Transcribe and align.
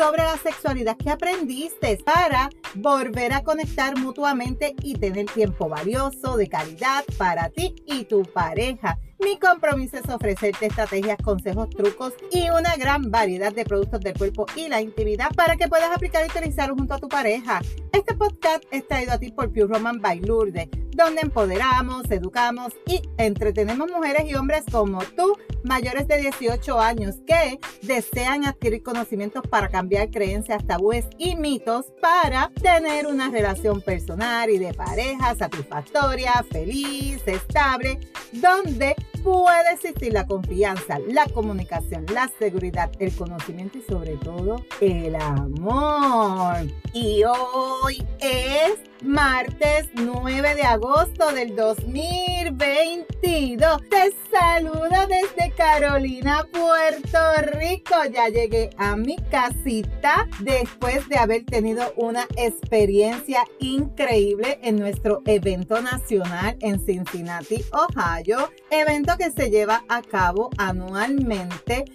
sobre 0.00 0.22
la 0.22 0.38
sexualidad 0.38 0.96
que 0.96 1.10
aprendiste 1.10 1.98
para 2.02 2.48
volver 2.74 3.34
a 3.34 3.44
conectar 3.44 3.98
mutuamente 3.98 4.74
y 4.82 4.94
tener 4.94 5.26
tiempo 5.26 5.68
valioso 5.68 6.38
de 6.38 6.48
calidad 6.48 7.04
para 7.18 7.50
ti 7.50 7.74
y 7.84 8.04
tu 8.04 8.22
pareja. 8.22 8.98
Mi 9.18 9.38
compromiso 9.38 9.98
es 9.98 10.08
ofrecerte 10.08 10.68
estrategias, 10.68 11.18
consejos, 11.22 11.68
trucos 11.68 12.14
y 12.30 12.48
una 12.48 12.76
gran 12.76 13.10
variedad 13.10 13.52
de 13.52 13.66
productos 13.66 14.00
del 14.00 14.16
cuerpo 14.16 14.46
y 14.56 14.68
la 14.68 14.80
intimidad 14.80 15.34
para 15.36 15.56
que 15.56 15.68
puedas 15.68 15.94
aplicar 15.94 16.24
y 16.24 16.30
utilizarlos 16.30 16.78
junto 16.78 16.94
a 16.94 16.98
tu 16.98 17.08
pareja. 17.08 17.60
Este 17.92 18.14
podcast 18.14 18.62
es 18.70 18.86
traído 18.86 19.12
a 19.12 19.18
ti 19.18 19.32
por 19.32 19.48
Pure 19.48 19.66
Roman 19.66 20.00
by 20.00 20.20
Lourdes, 20.20 20.68
donde 20.92 21.22
empoderamos, 21.22 22.08
educamos 22.10 22.72
y 22.86 23.02
entretenemos 23.18 23.90
mujeres 23.90 24.24
y 24.26 24.34
hombres 24.34 24.62
como 24.70 25.02
tú, 25.16 25.36
mayores 25.64 26.06
de 26.06 26.18
18 26.18 26.78
años, 26.78 27.16
que 27.26 27.58
desean 27.82 28.44
adquirir 28.44 28.84
conocimientos 28.84 29.42
para 29.48 29.68
cambiar 29.68 30.10
creencias, 30.10 30.64
tabúes 30.66 31.06
y 31.18 31.34
mitos 31.34 31.86
para 32.00 32.50
tener 32.62 33.06
una 33.08 33.28
relación 33.28 33.80
personal 33.80 34.50
y 34.50 34.58
de 34.58 34.72
pareja 34.72 35.34
satisfactoria, 35.34 36.44
feliz, 36.50 37.20
estable, 37.26 37.98
donde 38.32 38.94
puede 39.22 39.72
existir 39.72 40.12
la 40.12 40.26
confianza, 40.26 40.98
la 41.08 41.26
comunicación, 41.26 42.06
la 42.12 42.30
seguridad, 42.38 42.90
el 42.98 43.14
conocimiento 43.14 43.78
y 43.78 43.82
sobre 43.82 44.16
todo 44.16 44.64
el 44.80 45.14
amor. 45.16 46.66
Y 46.92 47.22
hoy 47.24 48.02
es 48.20 48.89
martes 49.02 49.88
9 49.94 50.54
de 50.54 50.62
agosto 50.62 51.32
del 51.32 51.56
2022. 51.56 53.80
Te 53.88 54.14
saludo 54.30 55.06
desde 55.08 55.50
Carolina, 55.54 56.46
Puerto 56.52 57.18
Rico. 57.58 57.94
Ya 58.12 58.28
llegué 58.28 58.68
a 58.76 58.96
mi 58.96 59.16
casita 59.30 60.28
después 60.40 61.08
de 61.08 61.16
haber 61.16 61.44
tenido 61.44 61.94
una 61.96 62.26
experiencia 62.36 63.46
increíble 63.58 64.58
en 64.62 64.76
nuestro 64.76 65.22
evento 65.26 65.80
nacional 65.80 66.58
en 66.60 66.84
Cincinnati, 66.84 67.64
Ohio. 67.72 68.50
Evento 68.70 69.16
que 69.16 69.30
se 69.30 69.48
lleva 69.50 69.82
a 69.88 70.02
cabo 70.02 70.50
anualmente 70.58 71.86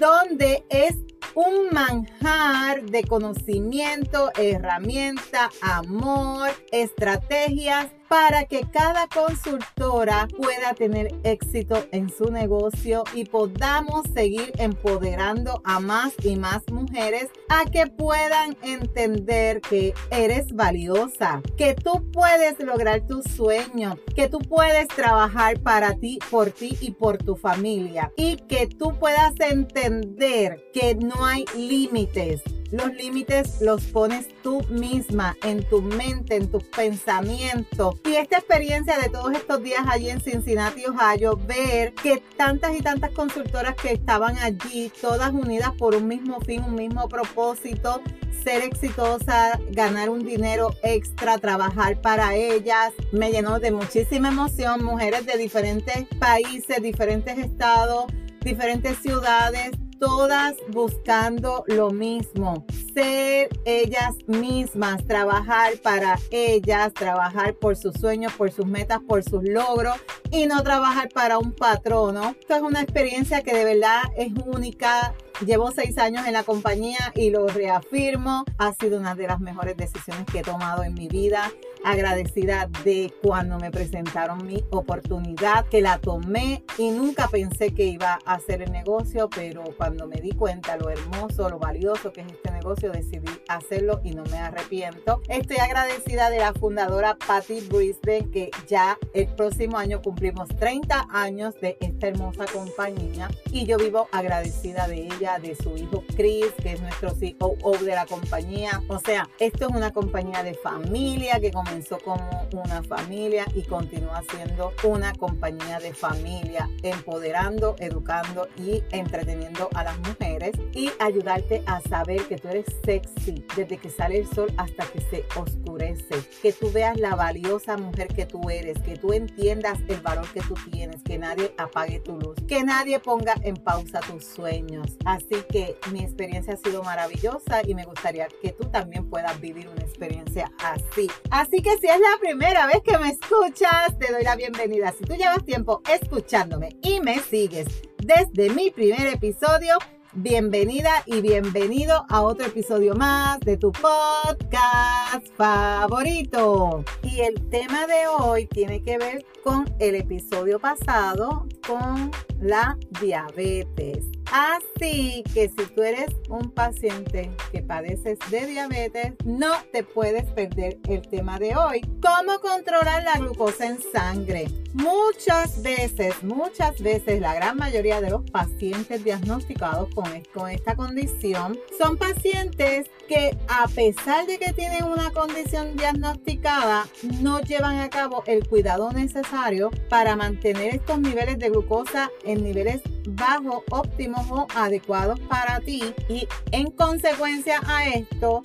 donde 0.00 0.64
es 0.68 0.96
un 1.34 1.68
manjar 1.72 2.82
de 2.84 3.04
conocimiento, 3.04 4.30
herramienta, 4.36 5.50
amor, 5.62 6.50
estrategias 6.72 7.86
para 8.08 8.44
que 8.44 8.62
cada 8.70 9.06
consultora 9.08 10.28
pueda 10.36 10.74
tener 10.74 11.14
éxito 11.24 11.84
en 11.92 12.08
su 12.08 12.30
negocio 12.30 13.04
y 13.14 13.24
podamos 13.24 14.06
seguir 14.14 14.52
empoderando 14.58 15.60
a 15.64 15.80
más 15.80 16.12
y 16.22 16.36
más 16.36 16.62
mujeres 16.72 17.28
a 17.48 17.64
que 17.70 17.86
puedan 17.86 18.56
entender 18.62 19.60
que 19.60 19.94
eres 20.10 20.52
valiosa, 20.54 21.42
que 21.56 21.74
tú 21.74 22.10
puedes 22.12 22.58
lograr 22.60 23.06
tus 23.06 23.24
sueños, 23.24 23.96
que 24.14 24.28
tú 24.28 24.38
puedes 24.38 24.88
trabajar 24.88 25.60
para 25.60 25.94
ti, 25.94 26.18
por 26.30 26.50
ti 26.50 26.76
y 26.80 26.92
por 26.92 27.18
tu 27.18 27.36
familia 27.36 28.12
y 28.16 28.36
que 28.36 28.66
tú 28.66 28.98
puedas 28.98 29.34
entender 29.40 30.64
que 30.72 30.94
no 30.94 31.24
hay 31.24 31.44
límites 31.56 32.42
los 32.70 32.92
límites 32.94 33.60
los 33.60 33.84
pones 33.86 34.28
tú 34.42 34.62
misma 34.68 35.36
en 35.42 35.62
tu 35.64 35.82
mente, 35.82 36.36
en 36.36 36.50
tus 36.50 36.64
pensamientos. 36.64 37.96
Y 38.04 38.16
esta 38.16 38.38
experiencia 38.38 38.98
de 38.98 39.08
todos 39.08 39.32
estos 39.32 39.62
días 39.62 39.82
allí 39.88 40.10
en 40.10 40.20
Cincinnati, 40.20 40.84
Ohio, 40.86 41.38
ver 41.46 41.94
que 41.94 42.22
tantas 42.36 42.76
y 42.76 42.82
tantas 42.82 43.10
consultoras 43.10 43.74
que 43.76 43.92
estaban 43.92 44.36
allí, 44.38 44.92
todas 45.00 45.32
unidas 45.32 45.72
por 45.78 45.94
un 45.94 46.06
mismo 46.08 46.40
fin, 46.40 46.62
un 46.64 46.74
mismo 46.74 47.08
propósito, 47.08 48.02
ser 48.44 48.62
exitosa, 48.62 49.58
ganar 49.70 50.10
un 50.10 50.24
dinero 50.24 50.74
extra, 50.82 51.38
trabajar 51.38 52.00
para 52.00 52.34
ellas, 52.34 52.92
me 53.12 53.30
llenó 53.30 53.58
de 53.60 53.70
muchísima 53.72 54.28
emoción. 54.28 54.84
Mujeres 54.84 55.26
de 55.26 55.36
diferentes 55.36 56.06
países, 56.18 56.82
diferentes 56.82 57.38
estados, 57.38 58.06
diferentes 58.40 58.98
ciudades, 58.98 59.70
todas 59.98 60.56
buscando 60.68 61.64
lo 61.66 61.90
mismo, 61.90 62.64
ser 62.94 63.48
ellas 63.64 64.14
mismas, 64.26 65.06
trabajar 65.06 65.74
para 65.82 66.18
ellas, 66.30 66.92
trabajar 66.94 67.54
por 67.54 67.76
sus 67.76 67.94
sueños, 67.94 68.32
por 68.34 68.50
sus 68.50 68.66
metas, 68.66 69.00
por 69.06 69.22
sus 69.22 69.42
logros 69.44 69.96
y 70.30 70.46
no 70.46 70.62
trabajar 70.62 71.08
para 71.08 71.38
un 71.38 71.52
patrono. 71.52 72.34
Esto 72.40 72.54
es 72.54 72.62
una 72.62 72.82
experiencia 72.82 73.42
que 73.42 73.54
de 73.54 73.64
verdad 73.64 74.02
es 74.16 74.32
única. 74.46 75.14
Llevo 75.46 75.70
seis 75.70 75.96
años 75.98 76.26
en 76.26 76.32
la 76.32 76.42
compañía 76.42 77.12
y 77.14 77.30
lo 77.30 77.46
reafirmo. 77.46 78.44
Ha 78.58 78.74
sido 78.74 78.98
una 78.98 79.14
de 79.14 79.28
las 79.28 79.38
mejores 79.38 79.76
decisiones 79.76 80.26
que 80.26 80.40
he 80.40 80.42
tomado 80.42 80.82
en 80.82 80.94
mi 80.94 81.06
vida 81.06 81.48
agradecida 81.84 82.68
de 82.84 83.12
cuando 83.22 83.58
me 83.58 83.70
presentaron 83.70 84.46
mi 84.46 84.64
oportunidad, 84.70 85.66
que 85.66 85.80
la 85.80 85.98
tomé 85.98 86.64
y 86.76 86.90
nunca 86.90 87.28
pensé 87.28 87.74
que 87.74 87.84
iba 87.84 88.18
a 88.24 88.34
hacer 88.34 88.62
el 88.62 88.72
negocio, 88.72 89.28
pero 89.28 89.64
cuando 89.76 90.06
me 90.06 90.16
di 90.16 90.32
cuenta 90.32 90.76
lo 90.76 90.90
hermoso, 90.90 91.48
lo 91.48 91.58
valioso 91.58 92.12
que 92.12 92.22
es 92.22 92.26
este 92.32 92.50
negocio, 92.50 92.90
decidí 92.90 93.30
hacerlo 93.48 94.00
y 94.04 94.10
no 94.10 94.24
me 94.24 94.38
arrepiento. 94.38 95.22
Estoy 95.28 95.58
agradecida 95.58 96.30
de 96.30 96.38
la 96.38 96.52
fundadora 96.52 97.16
Patty 97.16 97.60
Brisbane, 97.68 98.30
que 98.30 98.50
ya 98.66 98.98
el 99.14 99.28
próximo 99.28 99.78
año 99.78 100.02
cumplimos 100.02 100.48
30 100.58 101.08
años 101.10 101.54
de 101.60 101.76
esta 101.80 102.08
hermosa 102.08 102.44
compañía 102.52 103.30
y 103.50 103.66
yo 103.66 103.76
vivo 103.78 104.08
agradecida 104.12 104.86
de 104.88 105.06
ella, 105.06 105.27
de 105.36 105.54
su 105.54 105.76
hijo 105.76 106.02
Chris, 106.16 106.46
que 106.62 106.72
es 106.72 106.80
nuestro 106.80 107.12
COO 107.38 107.76
de 107.76 107.94
la 107.94 108.06
compañía. 108.06 108.82
O 108.88 108.98
sea, 108.98 109.28
esto 109.38 109.68
es 109.68 109.76
una 109.76 109.92
compañía 109.92 110.42
de 110.42 110.54
familia 110.54 111.38
que 111.38 111.50
comenzó 111.50 111.98
como 111.98 112.48
una 112.52 112.82
familia 112.82 113.44
y 113.54 113.62
continúa 113.62 114.22
siendo 114.30 114.72
una 114.84 115.12
compañía 115.12 115.78
de 115.80 115.92
familia, 115.92 116.70
empoderando, 116.82 117.76
educando 117.78 118.48
y 118.56 118.82
entreteniendo 118.90 119.68
a 119.74 119.84
las 119.84 119.98
mujeres 119.98 120.52
y 120.72 120.90
ayudarte 120.98 121.62
a 121.66 121.80
saber 121.82 122.26
que 122.26 122.36
tú 122.36 122.48
eres 122.48 122.64
sexy 122.84 123.44
desde 123.54 123.76
que 123.76 123.90
sale 123.90 124.18
el 124.18 124.28
sol 124.28 124.50
hasta 124.56 124.86
que 124.86 125.00
se 125.02 125.24
oscurece, 125.36 126.16
que 126.40 126.52
tú 126.52 126.72
veas 126.72 126.98
la 126.98 127.14
valiosa 127.14 127.76
mujer 127.76 128.08
que 128.08 128.24
tú 128.24 128.48
eres, 128.48 128.78
que 128.80 128.96
tú 128.96 129.12
entiendas 129.12 129.78
el 129.88 130.00
valor 130.00 130.26
que 130.32 130.40
tú 130.40 130.54
tienes, 130.70 131.02
que 131.02 131.18
nadie 131.18 131.52
apague 131.58 132.00
tu 132.00 132.18
luz, 132.18 132.36
que 132.46 132.62
nadie 132.62 132.98
ponga 132.98 133.34
en 133.42 133.56
pausa 133.56 134.00
tus 134.00 134.24
sueños. 134.24 134.96
Así 135.04 135.17
que 135.26 135.76
mi 135.92 136.00
experiencia 136.00 136.54
ha 136.54 136.56
sido 136.56 136.82
maravillosa 136.82 137.62
y 137.66 137.74
me 137.74 137.84
gustaría 137.84 138.28
que 138.40 138.52
tú 138.52 138.64
también 138.70 139.08
puedas 139.10 139.40
vivir 139.40 139.68
una 139.68 139.82
experiencia 139.82 140.50
así. 140.62 141.10
Así 141.30 141.58
Así 141.58 141.62
que 141.62 141.78
si 141.78 141.86
es 141.86 141.98
la 141.98 142.18
primera 142.20 142.66
vez 142.66 142.82
que 142.84 142.98
me 142.98 143.08
escuchas, 143.08 143.98
te 143.98 144.12
doy 144.12 144.22
la 144.22 144.36
bienvenida. 144.36 144.92
Si 144.92 145.02
tú 145.02 145.14
llevas 145.14 145.44
tiempo 145.44 145.82
escuchándome 145.90 146.76
y 146.82 147.00
me 147.00 147.20
sigues 147.20 147.66
desde 147.96 148.50
mi 148.50 148.70
primer 148.70 149.06
episodio, 149.08 149.78
bienvenida 150.12 151.02
y 151.06 151.20
bienvenido 151.20 152.04
a 152.08 152.20
otro 152.20 152.46
episodio 152.46 152.94
más 152.94 153.40
de 153.40 153.56
tu 153.56 153.72
podcast 153.72 155.26
favorito. 155.36 156.84
Y 157.02 157.22
el 157.22 157.48
tema 157.48 157.86
de 157.86 158.06
hoy 158.06 158.46
tiene 158.46 158.82
que 158.82 158.98
ver 158.98 159.24
con 159.42 159.64
el 159.78 159.94
episodio 159.94 160.60
pasado, 160.60 161.46
con 161.66 162.10
la 162.38 162.76
diabetes. 163.00 164.17
Así 164.30 165.24
que 165.32 165.48
si 165.48 165.66
tú 165.74 165.82
eres 165.82 166.10
un 166.28 166.50
paciente 166.50 167.30
que 167.50 167.62
padeces 167.62 168.18
de 168.30 168.46
diabetes, 168.46 169.14
no 169.24 169.52
te 169.72 169.82
puedes 169.82 170.24
perder 170.32 170.78
el 170.88 171.02
tema 171.08 171.38
de 171.38 171.56
hoy. 171.56 171.80
¿Cómo 172.02 172.38
controlar 172.40 173.04
la 173.04 173.18
glucosa 173.18 173.66
en 173.66 173.78
sangre? 173.92 174.48
Muchas 174.78 175.60
veces, 175.60 176.22
muchas 176.22 176.80
veces, 176.80 177.20
la 177.20 177.34
gran 177.34 177.56
mayoría 177.56 178.00
de 178.00 178.10
los 178.10 178.22
pacientes 178.30 179.02
diagnosticados 179.02 179.92
con, 179.92 180.04
con 180.32 180.48
esta 180.48 180.76
condición 180.76 181.58
son 181.76 181.96
pacientes 181.96 182.88
que 183.08 183.36
a 183.48 183.66
pesar 183.66 184.26
de 184.26 184.38
que 184.38 184.52
tienen 184.52 184.84
una 184.84 185.10
condición 185.10 185.76
diagnosticada, 185.76 186.86
no 187.20 187.40
llevan 187.40 187.78
a 187.78 187.90
cabo 187.90 188.22
el 188.26 188.46
cuidado 188.46 188.92
necesario 188.92 189.70
para 189.88 190.14
mantener 190.14 190.76
estos 190.76 191.00
niveles 191.00 191.40
de 191.40 191.50
glucosa 191.50 192.08
en 192.22 192.44
niveles 192.44 192.80
bajos, 193.08 193.64
óptimos 193.70 194.30
o 194.30 194.46
adecuados 194.54 195.18
para 195.20 195.58
ti. 195.58 195.82
Y 196.08 196.28
en 196.52 196.70
consecuencia 196.70 197.60
a 197.66 197.88
esto, 197.88 198.42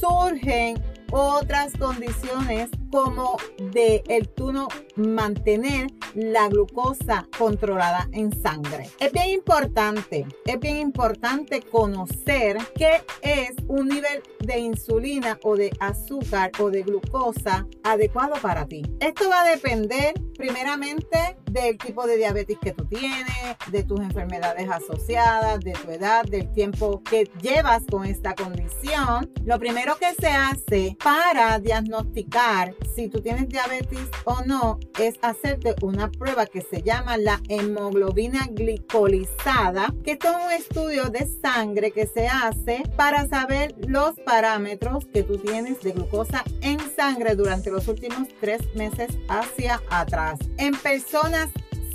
surgen 0.00 0.82
otras 1.12 1.72
condiciones 1.78 2.68
como 2.90 3.36
de 3.72 4.02
el 4.08 4.28
tú 4.28 4.52
no 4.52 4.68
mantener 4.96 5.88
la 6.14 6.48
glucosa 6.48 7.26
controlada 7.36 8.08
en 8.12 8.32
sangre. 8.42 8.88
Es 8.98 9.12
bien 9.12 9.30
importante, 9.30 10.26
es 10.44 10.60
bien 10.60 10.78
importante 10.78 11.62
conocer 11.62 12.58
qué 12.74 13.02
es 13.22 13.52
un 13.68 13.88
nivel 13.88 14.22
de 14.40 14.58
insulina 14.58 15.38
o 15.42 15.56
de 15.56 15.70
azúcar 15.80 16.50
o 16.58 16.70
de 16.70 16.82
glucosa 16.82 17.66
adecuado 17.84 18.34
para 18.40 18.66
ti. 18.66 18.82
Esto 19.00 19.28
va 19.28 19.42
a 19.42 19.48
depender 19.48 20.14
primeramente 20.36 21.36
del 21.50 21.76
tipo 21.76 22.06
de 22.06 22.16
diabetes 22.16 22.58
que 22.60 22.72
tú 22.72 22.86
tienes, 22.86 23.56
de 23.70 23.82
tus 23.82 24.00
enfermedades 24.00 24.68
asociadas, 24.70 25.60
de 25.60 25.72
tu 25.72 25.90
edad, 25.90 26.24
del 26.24 26.50
tiempo 26.52 27.02
que 27.02 27.30
llevas 27.42 27.82
con 27.90 28.04
esta 28.04 28.34
condición. 28.34 29.30
Lo 29.44 29.58
primero 29.58 29.96
que 29.96 30.14
se 30.14 30.28
hace 30.28 30.96
para 31.02 31.58
diagnosticar 31.58 32.74
si 32.94 33.08
tú 33.08 33.20
tienes 33.20 33.48
diabetes 33.48 34.08
o 34.24 34.42
no 34.44 34.78
es 34.98 35.14
hacerte 35.22 35.74
una 35.82 36.10
prueba 36.10 36.46
que 36.46 36.62
se 36.62 36.82
llama 36.82 37.16
la 37.16 37.40
hemoglobina 37.48 38.48
glicolizada, 38.50 39.94
que 40.04 40.12
es 40.12 40.18
un 40.24 40.52
estudio 40.52 41.10
de 41.10 41.26
sangre 41.40 41.90
que 41.90 42.06
se 42.06 42.28
hace 42.28 42.82
para 42.96 43.28
saber 43.28 43.74
los 43.86 44.18
parámetros 44.20 45.06
que 45.06 45.22
tú 45.22 45.38
tienes 45.38 45.80
de 45.80 45.92
glucosa 45.92 46.44
en 46.60 46.78
sangre 46.94 47.34
durante 47.34 47.70
los 47.70 47.88
últimos 47.88 48.28
tres 48.40 48.60
meses 48.74 49.08
hacia 49.28 49.80
atrás. 49.90 50.38
En 50.56 50.74
personas 50.76 51.48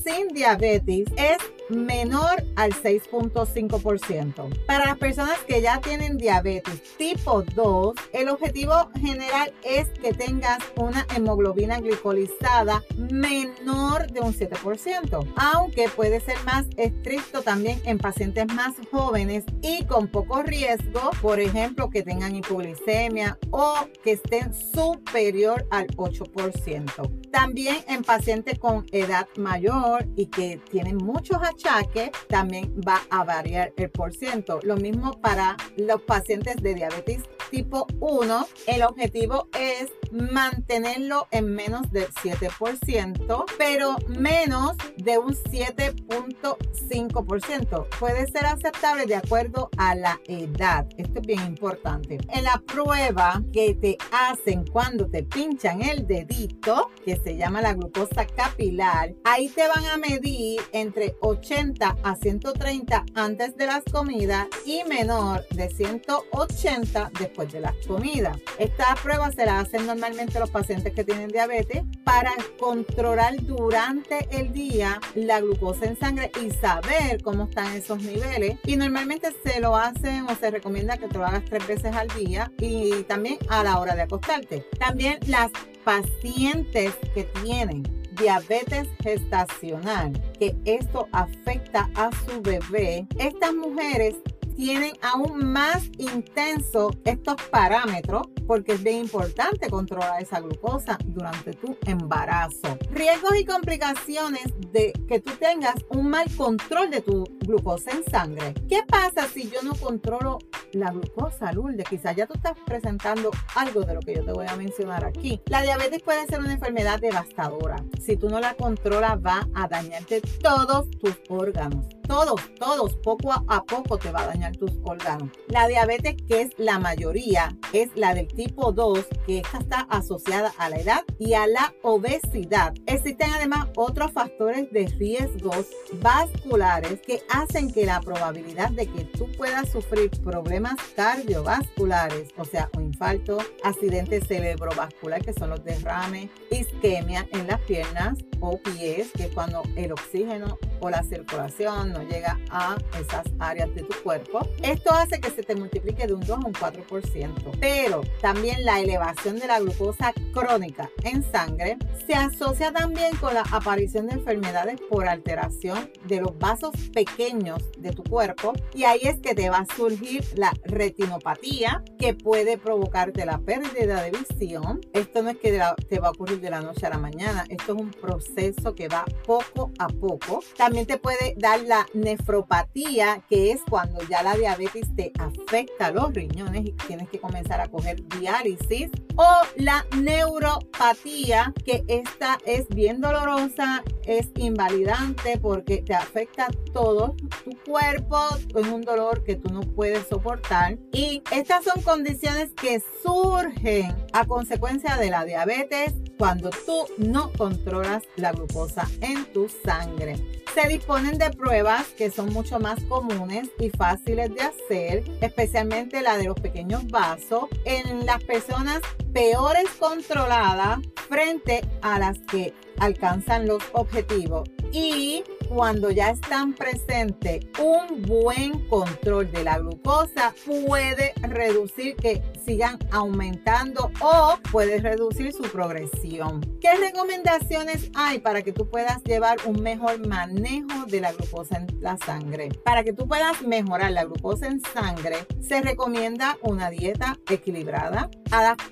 sin 0.04 0.28
diabetes 0.30 1.06
es 1.18 1.38
menor 1.70 2.44
al 2.56 2.72
6.5%. 2.72 4.66
Para 4.66 4.86
las 4.86 4.98
personas 4.98 5.40
que 5.48 5.62
ya 5.62 5.80
tienen 5.82 6.18
diabetes 6.18 6.82
tipo 6.98 7.44
2, 7.44 7.96
el 8.14 8.30
objetivo 8.30 8.90
general 9.00 9.54
es 9.64 9.88
que 10.00 10.14
tengas 10.14 10.60
una 10.76 11.06
hemoglobina 11.16 11.80
glicolizada 11.80 12.84
menor 12.98 14.12
de 14.12 14.22
un 14.22 14.34
7%, 14.34 15.28
aunque 15.36 15.90
puede 15.90 16.20
ser 16.20 16.38
más 16.46 16.66
estricto 16.78 17.42
también 17.42 17.82
en 17.86 17.98
pacientes 17.98 18.46
más 18.54 18.74
jóvenes 18.92 19.44
y 19.62 19.86
con 19.86 20.08
poco 20.08 20.44
riesgo, 20.44 21.12
por 21.22 21.40
ejemplo, 21.40 21.90
que 21.90 22.04
tengan 22.04 22.36
hipoglicemia 22.36 23.38
o 23.52 23.74
que 24.04 24.14
estén 24.14 24.54
superior 24.54 25.66
al 25.72 25.88
8%. 25.88 27.32
También 27.32 27.78
en 27.88 28.04
pacientes 28.04 28.60
con 28.60 28.86
edad 28.92 29.28
mayor 29.38 30.06
y 30.16 30.28
que 30.28 30.60
tienen 30.70 30.98
muchos 30.98 31.42
achaques, 31.54 32.12
también 32.28 32.74
va 32.88 33.02
a 33.10 33.24
variar 33.24 33.74
el 33.78 33.90
por 33.90 34.14
ciento. 34.14 34.60
Lo 34.64 34.76
mismo 34.76 35.20
para 35.22 35.56
los 35.78 36.02
pacientes 36.02 36.58
de 36.58 36.74
diabetes 36.74 37.24
tipo 37.54 37.88
1. 38.00 38.48
El 38.66 38.82
objetivo 38.82 39.48
es 39.58 39.92
mantenerlo 40.12 41.28
en 41.30 41.54
menos 41.54 41.92
del 41.92 42.08
7%, 42.08 43.46
pero 43.60 43.96
menos 44.08 44.76
de 44.98 45.20
un 45.20 45.36
7.5%. 45.36 47.88
Puede 48.00 48.26
ser 48.28 48.48
aceptable 48.48 49.06
de 49.06 49.18
acuerdo 49.18 49.70
a 49.78 49.94
la 49.94 50.20
edad. 50.28 50.88
Esto 50.98 51.20
es 51.20 51.28
bien 51.28 51.46
importante. 51.46 52.18
En 52.30 52.44
la 52.44 52.60
prueba 52.66 53.44
que 53.54 53.76
te 53.76 54.00
hacen 54.12 54.66
cuando 54.66 55.08
te 55.08 55.22
pinchan 55.22 55.84
el 55.84 56.08
dedito, 56.08 56.90
que 57.06 57.18
se 57.18 57.38
llama 57.38 57.62
la 57.62 57.74
glucosa 57.74 58.26
capilar, 58.26 59.14
ahí 59.24 59.48
te 59.50 59.68
van 59.68 59.86
a 59.86 59.98
medir 59.98 60.60
entre 60.72 61.16
80 61.22 61.98
a 62.02 62.16
130 62.16 63.06
antes 63.14 63.56
de 63.58 63.68
las 63.68 63.84
comidas 63.92 64.48
y 64.66 64.84
menor 64.86 65.46
de 65.50 65.70
180 65.70 67.12
después 67.20 67.43
de 67.52 67.60
las 67.60 67.76
comidas. 67.88 68.38
Esta 68.58 68.96
prueba 69.02 69.32
se 69.32 69.46
la 69.46 69.60
hacen 69.60 69.86
normalmente 69.86 70.04
normalmente 70.04 70.40
los 70.40 70.50
pacientes 70.50 70.94
que 70.94 71.04
tienen 71.06 71.30
diabetes 71.30 71.84
para 72.04 72.32
controlar 72.60 73.42
durante 73.44 74.28
el 74.32 74.52
día 74.52 75.00
la 75.16 75.40
glucosa 75.40 75.86
en 75.86 75.98
sangre 75.98 76.30
y 76.42 76.52
saber 76.52 77.24
cómo 77.24 77.46
están 77.46 77.74
esos 77.74 78.02
niveles. 78.02 78.58
Y 78.66 78.76
normalmente 78.76 79.30
se 79.46 79.62
lo 79.62 79.78
hacen 79.78 80.26
o 80.30 80.36
se 80.36 80.52
recomienda 80.52 80.98
que 80.98 81.08
te 81.08 81.18
lo 81.18 81.26
hagas 81.26 81.46
tres 81.46 81.66
veces 81.68 81.96
al 81.96 82.10
día 82.10 82.52
y 82.60 83.04
también 83.04 83.38
a 83.48 83.64
la 83.64 83.80
hora 83.80 83.96
de 83.96 84.02
acostarte. 84.02 84.66
También 84.78 85.20
las 85.28 85.52
pacientes 85.86 86.94
que 87.14 87.24
tienen 87.44 87.84
diabetes 88.18 88.88
gestacional, 89.02 90.12
que 90.38 90.56
esto 90.66 91.08
afecta 91.14 91.90
a 91.96 92.10
su 92.26 92.42
bebé, 92.42 93.08
estas 93.18 93.54
mujeres 93.54 94.16
tienen 94.56 94.94
aún 95.02 95.52
más 95.52 95.90
intenso 95.98 96.92
estos 97.06 97.36
parámetros 97.52 98.28
porque 98.48 98.74
es 98.74 98.84
bien 98.84 99.00
importante 99.00 99.70
controlar 99.70 100.22
esa 100.22 100.40
glucosa 100.40 100.98
durante 101.06 101.54
tu 101.54 101.78
embarazo. 101.86 102.78
Riesgos 102.92 103.36
y 103.38 103.46
complicaciones 103.46 104.44
de 104.72 104.94
que 105.08 105.20
tú 105.20 105.32
tengas 105.40 105.76
un 105.90 106.10
mal 106.10 106.28
control 106.36 106.90
de 106.90 107.02
tu 107.02 107.24
glucosa 107.40 107.92
en 107.92 108.04
sangre. 108.10 108.54
¿Qué 108.68 108.82
pasa 108.88 109.28
si 109.28 109.50
yo 109.50 109.62
no 109.64 109.76
controlo 109.76 110.40
la 110.74 110.92
glucosa, 110.92 111.52
Lourdes? 111.54 111.88
Quizás 111.90 112.16
ya 112.16 112.28
tú 112.28 112.34
estás 112.34 112.58
presentando 112.66 113.32
algo 113.56 113.82
de 113.82 113.94
lo 113.96 114.02
que 114.02 114.16
yo 114.16 114.26
te 114.26 114.32
voy 114.32 114.48
a 114.48 114.56
mencionar 114.56 115.06
aquí. 115.06 115.42
La 115.46 115.62
diabetes 115.62 116.02
puede 116.02 116.26
ser 116.28 116.40
una 116.40 116.54
enfermedad 116.54 117.00
devastadora. 117.00 117.84
Si 118.02 118.18
tú 118.18 118.30
no 118.30 118.40
la 118.40 118.54
controlas 118.56 119.18
va 119.24 119.48
a 119.54 119.68
dañarte 119.68 120.22
todos 120.42 120.90
tus 120.92 121.16
órganos 121.30 121.86
todos, 122.08 122.42
todos, 122.60 122.96
poco 122.98 123.32
a, 123.32 123.64
poco 123.64 123.98
te 123.98 124.12
va 124.12 124.22
a 124.22 124.28
dañar 124.28 124.56
tus 124.56 124.72
órganos. 124.84 125.30
La 125.48 125.68
diabetes, 125.68 126.16
que 126.28 126.42
es 126.42 126.52
la 126.58 126.80
mayoría, 126.80 127.56
es 127.74 127.90
la 127.96 128.14
del 128.14 128.28
tipo 128.28 128.72
2, 128.72 129.06
que 129.26 129.40
está 129.40 129.82
asociada 129.90 130.54
a 130.58 130.70
la 130.70 130.78
edad 130.78 131.02
y 131.20 131.34
a 131.34 131.48
la 131.48 131.74
obesidad. 131.82 132.74
Existen 132.86 133.30
además 133.32 133.68
otros 133.76 134.12
factores 134.12 134.72
de 134.72 134.88
riesgos 134.88 135.68
vasculares 136.02 137.02
que 137.02 137.22
hacen 137.30 137.72
que 137.72 137.86
la 137.86 138.00
probabilidad 138.02 138.72
de 138.72 138.88
que 138.88 139.06
tú 139.06 139.28
puedas 139.38 139.70
sufrir 139.70 140.12
problemas 140.22 140.76
cardiovasculares, 140.96 142.30
o 142.38 142.46
sea, 142.46 142.70
un 142.78 142.84
infarto, 142.84 143.38
accidente 143.64 144.22
cerebrovascular, 144.22 145.24
que 145.24 145.34
son 145.34 145.50
los 145.50 145.64
derrames, 145.64 146.30
isquemia 146.52 147.28
en 147.32 147.48
las 147.48 147.60
piernas 147.62 148.20
o 148.40 148.58
pies, 148.58 149.12
que 149.16 149.26
es 149.26 149.34
cuando 149.34 149.64
el 149.76 149.92
oxígeno 149.92 150.58
o 150.84 150.90
la 150.90 151.02
circulación 151.04 151.94
no 151.94 152.04
llega 152.04 152.38
a 152.50 152.76
esas 153.00 153.24
áreas 153.40 153.74
de 153.74 153.84
tu 153.84 153.96
cuerpo. 154.04 154.46
Esto 154.62 154.92
hace 154.92 155.22
que 155.22 155.30
se 155.30 155.42
te 155.42 155.56
multiplique 155.56 156.06
de 156.06 156.14
un 156.14 156.20
2 156.20 156.30
a 156.30 156.48
un 156.48 156.54
4%. 156.54 157.58
Pero 157.60 158.02
también 158.22 158.66
la 158.66 158.82
elevación 158.82 159.40
de 159.40 159.48
la 159.48 159.60
glucosa 159.60 160.14
crónica 160.34 160.90
en 161.04 161.24
sangre 161.32 161.78
se 162.06 162.14
asocia 162.16 162.74
también 162.74 163.16
con 163.16 163.34
la 163.34 163.44
aparición 163.52 164.08
de 164.08 164.16
enfermedades 164.16 164.80
por 164.90 165.08
alteración 165.08 165.90
de 166.06 166.20
los 166.20 166.38
vasos 166.38 166.72
pequeños 166.94 167.64
de 167.78 167.92
tu 167.92 168.04
cuerpo 168.04 168.52
y 168.74 168.84
ahí 168.84 169.00
es 169.04 169.22
que 169.22 169.36
te 169.36 169.50
va 169.50 169.60
a 169.60 169.76
surgir 169.76 170.26
la 170.36 170.52
retinopatía 170.66 171.82
que 171.98 172.14
puede 172.14 172.58
provocarte 172.58 173.26
la 173.26 173.38
pérdida 173.40 174.02
de 174.02 174.12
visión. 174.12 174.82
Esto 174.92 175.24
no 175.24 175.30
es 175.30 175.38
que 175.38 175.62
te 175.88 176.00
va 176.00 176.08
a 176.08 176.12
ocurrir 176.12 176.42
de 176.42 176.50
la 176.50 176.62
noche 176.62 176.86
a 176.86 176.90
la 176.90 176.98
mañana, 176.98 177.46
esto 177.48 177.74
es 177.74 177.82
un 177.82 177.92
proceso 177.92 178.76
que 178.76 178.90
va 178.90 179.06
poco 179.26 179.72
a 179.80 179.88
poco. 179.88 180.42
También 180.58 180.73
te 180.82 180.98
puede 180.98 181.36
dar 181.38 181.62
la 181.62 181.86
nefropatía, 181.94 183.22
que 183.30 183.52
es 183.52 183.62
cuando 183.70 184.02
ya 184.10 184.24
la 184.24 184.36
diabetes 184.36 184.94
te 184.96 185.12
afecta 185.20 185.92
los 185.92 186.14
riñones 186.14 186.66
y 186.66 186.72
tienes 186.72 187.08
que 187.10 187.20
comenzar 187.20 187.62
a 187.62 187.68
coger 187.68 188.04
diálisis, 188.20 188.90
o 189.16 189.28
la 189.56 189.86
neuropatía, 189.96 191.54
que 191.64 191.84
esta 191.88 192.40
es 192.46 192.68
bien 192.70 193.02
dolorosa, 193.02 193.84
es 194.06 194.30
invalidante 194.36 195.38
porque 195.38 195.78
te 195.78 195.94
afecta 195.94 196.48
todo 196.74 197.16
tu 197.46 197.52
cuerpo, 197.66 198.20
es 198.56 198.68
un 198.68 198.82
dolor 198.82 199.24
que 199.24 199.36
tú 199.36 199.54
no 199.54 199.62
puedes 199.62 200.08
soportar. 200.08 200.78
Y 200.92 201.22
estas 201.32 201.64
son 201.64 201.82
condiciones 201.84 202.52
que 202.60 202.82
surgen 203.04 203.96
a 204.12 204.26
consecuencia 204.26 204.98
de 204.98 205.12
la 205.12 205.24
diabetes 205.24 205.94
cuando 206.18 206.50
tú 206.66 206.86
no 206.98 207.32
controlas 207.34 208.04
la 208.16 208.32
glucosa 208.32 208.88
en 209.02 209.26
tu 209.32 209.48
sangre. 209.64 210.43
Se 210.54 210.68
disponen 210.68 211.18
de 211.18 211.32
pruebas 211.32 211.88
que 211.98 212.12
son 212.12 212.32
mucho 212.32 212.60
más 212.60 212.80
comunes 212.84 213.50
y 213.60 213.72
fáciles 213.72 214.30
de 214.36 214.42
hacer, 214.42 215.04
especialmente 215.20 216.04
la 216.04 216.16
de 216.18 216.26
los 216.26 216.40
pequeños 216.40 216.86
vasos, 216.88 217.46
en 217.66 218.06
las 218.06 218.24
personas 218.24 218.82
peores 219.14 219.68
controladas 219.80 220.78
frente 221.10 221.62
a 221.82 221.98
las 221.98 222.20
que 222.20 222.54
alcanzan 222.78 223.48
los 223.48 223.64
objetivos. 223.74 224.48
Y 224.72 225.24
cuando 225.50 225.90
ya 225.90 226.12
están 226.12 226.54
presentes 226.54 227.46
un 227.60 228.04
buen 228.04 228.68
control 228.68 229.32
de 229.32 229.44
la 229.44 229.58
glucosa, 229.58 230.36
puede 230.46 231.14
reducir 231.22 231.96
que 231.96 232.22
sigan 232.46 232.78
aumentando 232.92 233.92
o 234.02 234.38
puedes 234.52 234.84
reducir 234.84 235.32
su 235.34 235.44
progresión. 235.44 236.42
¿Qué 236.60 236.76
recomendaciones 236.76 237.92
hay 237.96 238.20
para 238.20 238.42
que 238.42 238.52
tú 238.52 238.70
puedas 238.70 239.04
llevar 239.04 239.38
un 239.46 239.62
mejor 239.62 240.06
manejo 240.08 240.86
de 240.88 241.02
la 241.02 241.12
glucosa 241.12 241.58
en 241.58 241.68
la 241.82 241.98
sangre? 241.98 242.50
Para 242.64 242.84
que 242.84 242.94
tú 242.94 243.08
puedas 243.08 243.42
mejorar 243.42 243.92
la 243.92 244.06
glucosa 244.06 244.48
en 244.48 244.62
sangre, 244.62 245.28
se 245.42 245.62
recomienda 245.62 246.38
una 246.42 246.70
dieta 246.70 247.18
equilibrada 247.30 248.10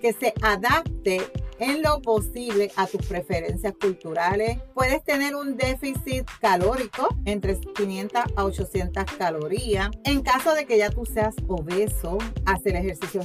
que 0.02 0.14
se 0.14 0.34
adapte 0.42 1.22
en 1.60 1.84
lo 1.84 2.02
posible 2.02 2.72
a 2.76 2.88
tus 2.88 3.06
preferencias 3.06 3.74
culturales. 3.80 4.58
Puedes 4.74 5.04
tener 5.04 5.36
un 5.36 5.56
déficit 5.56 6.26
calórico 6.40 7.10
entre 7.26 7.60
500 7.60 8.24
a 8.36 8.44
800 8.44 9.06
calorías. 9.18 9.92
En 10.04 10.24
caso 10.24 10.56
de 10.56 10.66
que 10.66 10.80
ya 10.80 10.90
tú 10.90 11.06
seas 11.06 11.36
obeso, 11.48 12.18
hacer 12.46 12.76
ejercicio 12.76 13.24